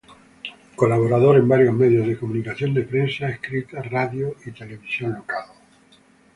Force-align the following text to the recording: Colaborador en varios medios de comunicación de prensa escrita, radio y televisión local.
Colaborador 0.75 1.35
en 1.37 1.47
varios 1.47 1.75
medios 1.75 2.07
de 2.07 2.17
comunicación 2.17 2.73
de 2.73 2.81
prensa 2.85 3.29
escrita, 3.29 3.83
radio 3.83 4.33
y 4.43 4.49
televisión 4.51 5.13
local. 5.13 5.45